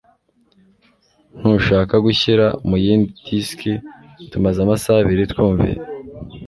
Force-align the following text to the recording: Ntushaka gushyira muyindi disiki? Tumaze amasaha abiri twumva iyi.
Ntushaka 1.39 1.95
gushyira 2.05 2.45
muyindi 2.69 3.09
disiki? 3.25 3.71
Tumaze 4.31 4.57
amasaha 4.65 4.97
abiri 5.01 5.23
twumva 5.31 5.63
iyi. 5.71 5.79